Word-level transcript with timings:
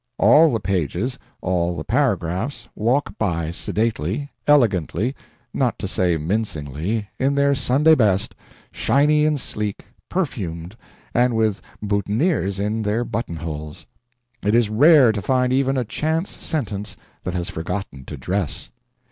All 0.17 0.51
the 0.51 0.59
pages, 0.59 1.19
all 1.41 1.77
the 1.77 1.83
paragraphs, 1.83 2.67
walk 2.73 3.15
by 3.19 3.51
sedately, 3.51 4.31
elegantly, 4.47 5.15
not 5.53 5.77
to 5.77 5.87
say 5.87 6.17
mincingly, 6.17 7.07
in 7.19 7.35
their 7.35 7.53
Sunday 7.53 7.93
best, 7.93 8.33
shiny 8.71 9.27
and 9.27 9.39
sleek, 9.39 9.85
perfumed, 10.09 10.75
and 11.13 11.35
with 11.35 11.61
boutonnieres 11.83 12.57
in 12.59 12.81
their 12.81 13.03
button 13.03 13.35
holes; 13.35 13.85
it 14.41 14.55
is 14.55 14.71
rare 14.71 15.11
to 15.11 15.21
find 15.21 15.53
even 15.53 15.77
a 15.77 15.85
chance 15.85 16.31
sentence 16.35 16.97
that 17.23 17.35
has 17.35 17.49
forgotten 17.51 18.03
to 18.05 18.17
dress. 18.17 18.71